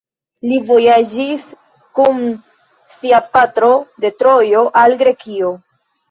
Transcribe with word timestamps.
Li 0.51 0.55
vojaĝis 0.67 1.41
kun 1.99 2.23
sia 2.93 3.19
patro 3.37 3.69
de 4.05 4.11
Trojo 4.23 4.63
al 4.83 4.97
Grekio. 5.03 5.53